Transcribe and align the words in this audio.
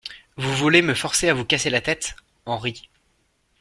Vous 0.35 0.51
voulez 0.55 0.81
me 0.81 0.95
forcer 0.95 1.29
à 1.29 1.35
vous 1.35 1.45
casser 1.45 1.69
la 1.69 1.79
tête? 1.79 2.15
HENRI. 2.47 2.89